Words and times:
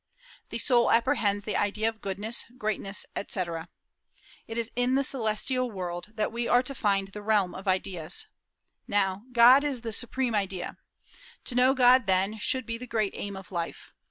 The 0.49 0.57
soul 0.57 0.89
apprehends 0.89 1.45
the 1.45 1.55
idea 1.55 1.87
of 1.87 2.01
goodness, 2.01 2.45
greatness, 2.57 3.05
etc. 3.15 3.69
It 4.47 4.57
is 4.57 4.71
in 4.75 4.95
the 4.95 5.03
celestial 5.03 5.69
world 5.69 6.13
that 6.15 6.31
we 6.31 6.47
are 6.47 6.63
to 6.63 6.73
find 6.73 7.09
the 7.09 7.21
realm 7.21 7.53
of 7.53 7.67
ideas. 7.67 8.25
Now, 8.87 9.25
God 9.31 9.63
is 9.63 9.81
the 9.81 9.91
supreme 9.93 10.33
idea. 10.33 10.77
To 11.43 11.53
know 11.53 11.75
God, 11.75 12.07
then, 12.07 12.39
should 12.39 12.65
be 12.65 12.79
the 12.79 12.87
great 12.87 13.13
aim 13.15 13.35
of 13.35 13.51
life. 13.51 13.93